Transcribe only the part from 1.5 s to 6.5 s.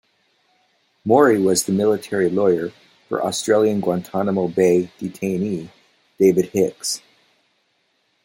the military lawyer for Australian Guantanamo Bay detainee David